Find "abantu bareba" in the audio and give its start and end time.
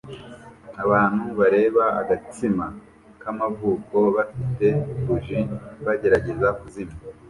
0.83-1.83